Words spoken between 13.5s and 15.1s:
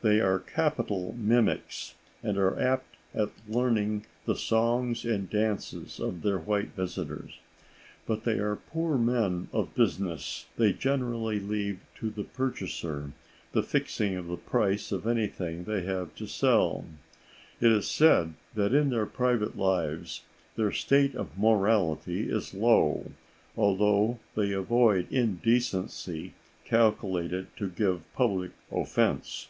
the fixing of the price of